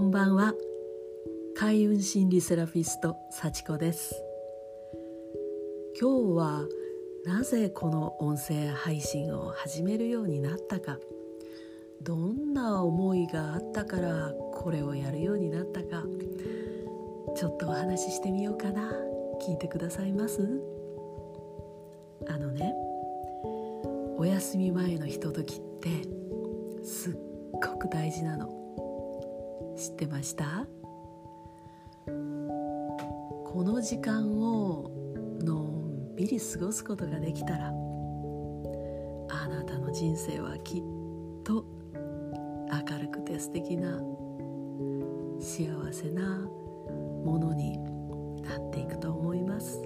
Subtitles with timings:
[0.00, 0.54] こんばんは。
[1.54, 4.14] 開運心理セラピスト幸子です。
[6.00, 6.64] 今日は
[7.26, 10.98] なぜこの音声配信を始めるようになったか。
[12.00, 16.02] どんな思いがあったからこれをやるようになったか。
[17.36, 18.90] ちょっとお話ししてみようかな。
[19.46, 20.40] 聞いてくださいます？
[22.26, 22.72] あのね
[24.16, 25.90] お休み前のひとときって
[26.82, 27.18] すっ
[27.52, 28.58] ごく大事なの。
[29.76, 30.66] 知ってました？
[33.52, 34.90] この時間を
[35.42, 40.82] のんびり過ごすことができたらあなたの人生はきっ
[41.42, 41.64] と
[42.70, 44.00] 明るくて素敵な
[45.40, 46.48] 幸せな
[47.24, 47.78] ものに
[48.42, 49.82] なっていくと思います、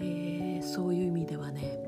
[0.00, 1.78] えー、そういう意味ではね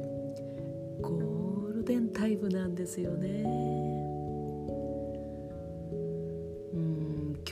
[1.01, 4.02] ゴールデンタイムなんですよね。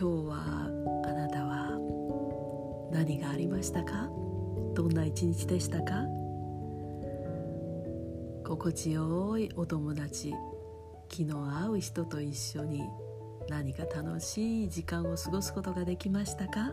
[0.00, 0.70] 今日は
[1.04, 1.78] あなたは
[2.90, 4.08] 何がありましたか？
[4.74, 6.06] どんな一日でしたか？
[8.46, 10.32] 心地よいお友達
[11.10, 12.88] 気の合う人と一緒に
[13.50, 16.72] 何か楽しい時間を過ごすことができましたか？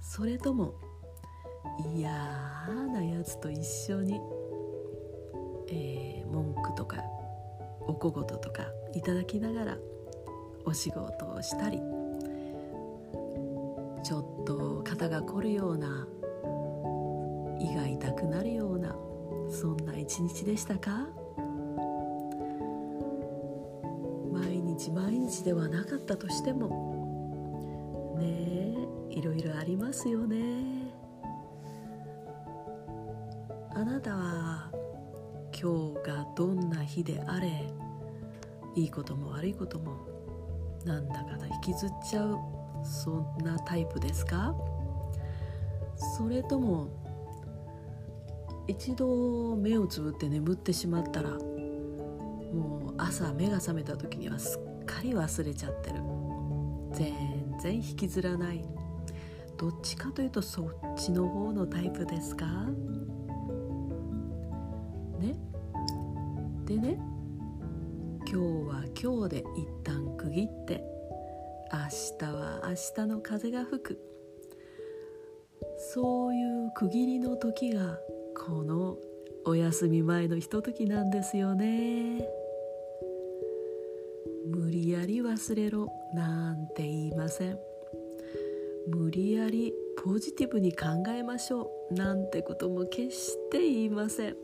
[0.00, 0.74] それとも
[1.94, 2.10] 嫌
[2.92, 4.20] なやつと一緒に、
[5.70, 7.04] えー、文句とか
[7.82, 9.78] お小言とかいただきながら
[10.66, 11.80] お仕事をしたり
[14.02, 16.06] ちょっと肩が凝るような
[17.58, 18.94] 胃が痛くなるような
[19.48, 21.06] そんな一日でしたか？
[24.32, 28.74] 毎日毎日ではなかったとしてもね
[29.10, 30.92] えいろいろありますよね。
[33.70, 34.70] あなたは
[35.52, 37.72] 今日がどんな日であれ
[38.74, 39.96] いいことも悪いことも
[40.86, 42.38] なんだかな引きずっちゃう
[42.84, 44.54] そんなタイプですか？
[46.16, 46.88] それとも
[48.68, 55.96] 一度目をつぶって眠ってしまったらもう朝目が覚めた時にはすっかり忘れちゃってる。
[56.92, 58.64] 全然引きずらない。
[59.56, 62.46] どっちかというとそっちの方のタイプですか？
[65.18, 65.36] ね？
[66.64, 66.98] でね
[68.28, 68.36] 今日
[68.68, 69.95] は今日で一旦
[70.26, 70.82] 区切って
[71.72, 73.98] 明日は明日の風が吹く。
[75.94, 77.96] そういう区切りの時が
[78.36, 78.96] この
[79.44, 82.28] お休み前のひとときなんですよね。
[84.48, 87.58] 無理やり忘れろなんて言いません。
[88.88, 89.72] 無理やり
[90.02, 94.36] ポジティブに考えましょうなんてことも決して言いません。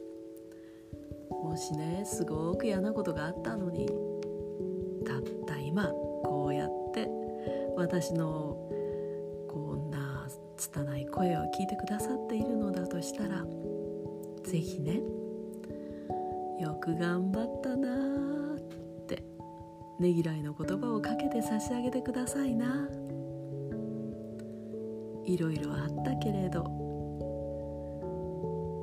[1.28, 3.88] もしねすごく嫌なことがあったのに
[5.04, 5.84] たった今
[6.22, 7.08] こうやって
[7.78, 8.58] 私の
[9.48, 10.28] こんな
[10.58, 13.42] 拙い声を聞いてくださっているのだとしたら
[14.44, 15.00] 是非ね
[16.60, 17.88] よく頑張ったな
[18.54, 19.24] って
[19.98, 22.86] ねぎらいの言葉をかけて差し上げてくださいな。
[25.24, 26.64] いろいろあったけれど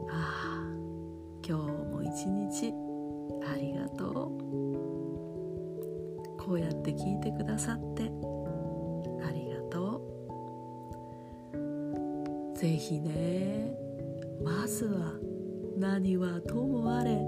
[0.10, 0.74] ああ
[1.48, 2.74] 今日も一日
[3.46, 4.39] ありがとう。
[6.50, 8.10] こうやって聞いてくださって。
[9.24, 10.02] ありがと
[11.54, 12.58] う。
[12.58, 13.72] ぜひね
[14.44, 15.14] まずは
[15.78, 17.20] 何はともあれ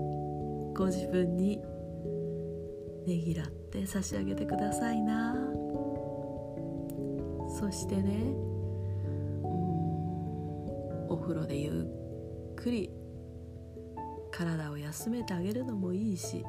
[0.75, 1.61] ご自分に
[3.05, 5.35] ねぎらって差し上げてくださいな。
[7.59, 8.23] そしてね
[9.43, 9.51] うん
[11.09, 11.87] お風呂でゆ
[12.53, 12.89] っくり
[14.31, 16.43] 体を休めてあげるのもいいし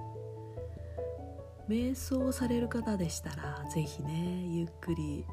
[1.72, 5.24] 瞑想される方でしたら是非ねゆっくり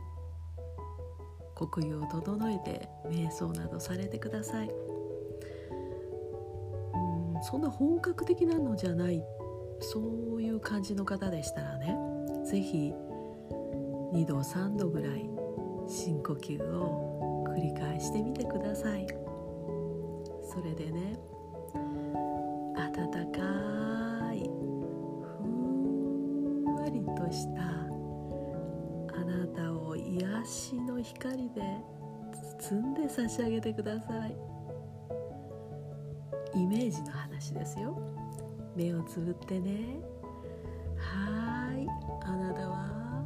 [1.53, 4.69] 呼吸を整えて瞑想などされてください。
[6.93, 9.21] うんそんな本格的なのじゃない
[9.81, 9.99] そ
[10.37, 11.97] ういう感じの方でしたらね
[12.45, 12.93] 是非
[14.13, 15.29] 2度3度ぐらい
[15.89, 19.05] 深呼吸を繰り返してみてください。
[20.49, 21.19] それでね
[32.69, 34.37] 包んで差し上げてください。
[36.53, 37.99] イメージの話ですよ。
[38.75, 39.99] 目をつぶってね。
[40.95, 41.87] はい。
[42.23, 43.25] あなたは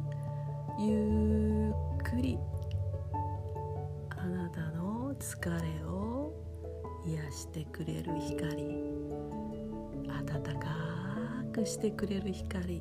[0.78, 2.38] ゆっくり
[4.16, 6.32] あなたの疲れを
[7.04, 8.82] 癒してくれる光。
[10.08, 10.68] 温か
[11.52, 12.80] くしてくれる光。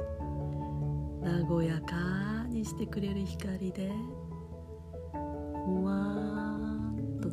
[1.49, 3.91] 和やかにしてくれる光で。
[5.65, 6.32] ふわ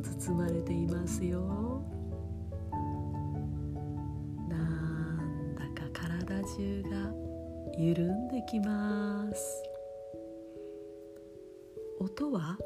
[0.01, 1.83] 包まれていますよ。
[4.49, 7.13] なんだか体中が
[7.79, 9.63] 緩んできます。
[11.99, 12.57] 音は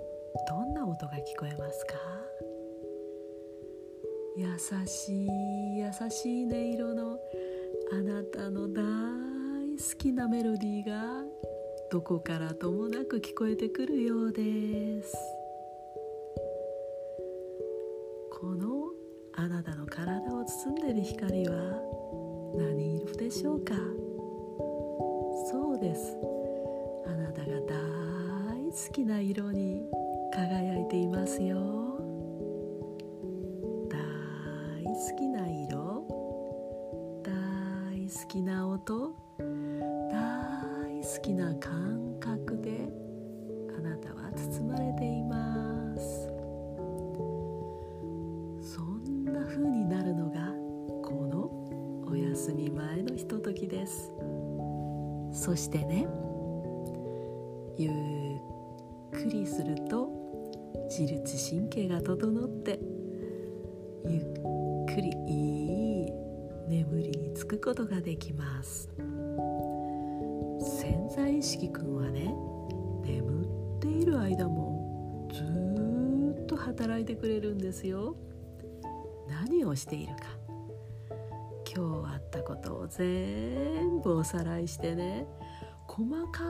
[0.48, 1.94] どんな音が聞こえますか？
[4.36, 4.46] 優
[4.86, 7.18] しい優しい音色の
[7.92, 8.82] あなたの大
[9.76, 11.22] 好きなメロディーが
[11.90, 15.16] どこからともなく聞こえてくるようです。
[18.44, 18.92] この
[19.32, 21.80] あなたの体を包んでいる光は
[22.54, 23.72] 何色でしょうか？
[25.50, 26.14] そうです。
[27.06, 27.74] あなたが大
[28.70, 29.88] 好きな色に
[30.30, 31.56] 輝いていますよ。
[33.88, 33.96] 大
[34.84, 36.04] 好きな色
[37.24, 37.32] 大
[38.06, 42.92] 好きな音大好きな感覚で
[43.74, 45.13] あなたは包まれています。
[53.94, 55.44] ときです。
[55.44, 56.06] そしてね
[57.76, 57.92] ゆっ
[59.12, 60.08] くりすると
[60.88, 62.78] 自律神経が整って
[64.06, 66.12] ゆっくりいい
[66.68, 68.88] 眠りにつくことができます。
[70.60, 72.34] 潜在意識くんはね
[73.04, 73.46] 眠っ
[73.80, 78.16] ている間もずっと働いてくれるんですよ。
[79.28, 80.43] 何をしているか。
[81.76, 85.26] 今日あったことを全部おさらいしてね。
[85.86, 86.42] 細か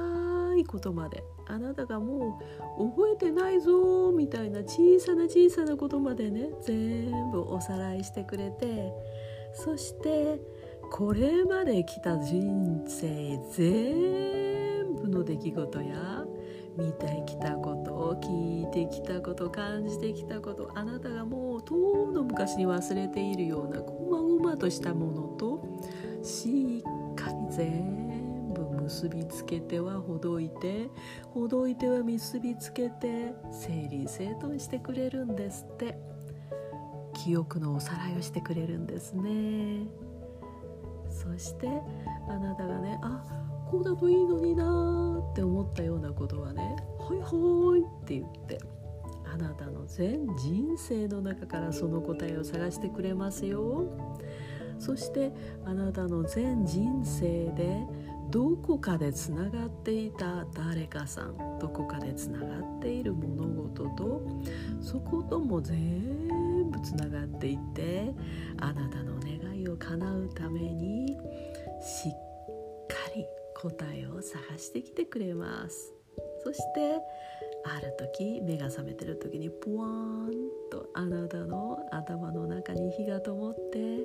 [0.56, 1.22] いことまで。
[1.46, 2.38] あなたがも
[2.78, 6.50] う覚えてないぞみたいな小さな小さなことまでね。
[6.62, 8.92] 全部おさらいしてくれて。
[9.54, 10.40] そして
[10.90, 16.24] これまで来た人生全部の出来事や
[16.76, 21.83] 見てきたことを聞いてきたこと感じてきたことあなたがもう遠の
[22.24, 25.64] 昔に忘れているようなこまごまとしたものと
[26.22, 26.82] し
[27.12, 30.88] っかり全部結びつけてはほどいて
[31.30, 36.14] ほどいては結びつけて整理整頓してくれるんですって。
[37.14, 39.86] 記憶のおさらいをしてくれるんですね。
[41.08, 41.68] そして
[42.28, 43.24] あなたがねあ
[43.70, 48.58] こうだといいのになって思ったようなことはね「はいはい」って言って。
[49.34, 53.84] あなたの全人生の中からその答えを探してくれますよ。
[54.78, 55.32] そして
[55.64, 57.81] あなたの全人生で
[58.31, 64.22] どこかでつながっていた誰かさんどこかでつながっている物事と
[64.81, 68.14] そことも全部つながっていって
[68.60, 71.08] あなたの願いを叶うために
[71.81, 72.12] しっ
[72.86, 73.25] かり
[73.56, 75.92] 答えを探してきてくれます。
[76.44, 77.00] そして
[77.64, 80.31] ある時目が覚めてる時にポワーン
[80.70, 84.00] とあなたの頭の中に火が灯って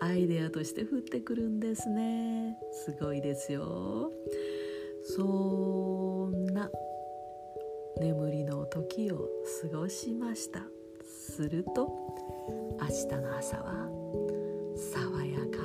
[0.00, 2.58] アイデアとして降ってくるんですね。
[2.72, 4.12] すごいですよ。
[5.02, 6.70] そんな
[7.98, 9.28] 眠りの時を
[9.70, 10.62] 過ごしました。
[11.04, 11.88] すると
[12.80, 13.88] 明日の朝は
[14.76, 15.58] 爽やか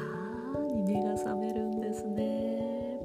[0.74, 3.00] に目が覚めるんですね。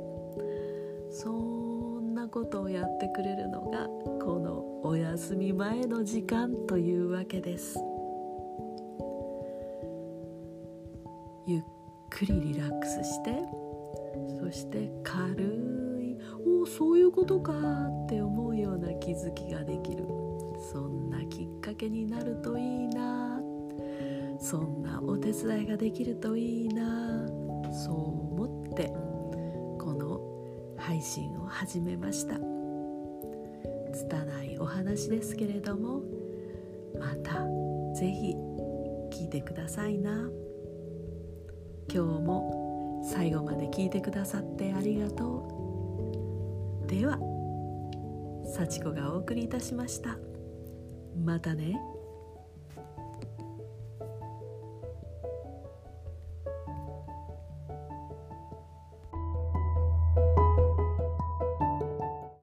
[2.30, 3.86] ことをやってくれるのが
[4.24, 7.78] このお休み前の時間というわけです。
[11.46, 11.62] ゆっ
[12.08, 13.42] くりリラックスして
[14.38, 15.42] そして軽
[16.00, 16.18] い
[16.62, 20.04] おそういうことかって思うような気づきができる。
[20.72, 23.40] そんなきっかけになるといいな
[24.38, 27.26] そんなお手伝いができるといいな
[27.72, 28.92] そう思って
[30.90, 32.34] 配信を始めました。
[33.92, 36.02] 拙いお話ですけれども
[36.98, 37.46] また
[37.94, 38.34] 是非
[39.12, 40.28] 聞いてくださいな。
[41.88, 46.88] 今日も最後まで聞いてくださってありがとう。
[46.88, 47.20] では
[48.52, 50.18] 幸子がお送りいたしました。
[51.24, 51.80] またね。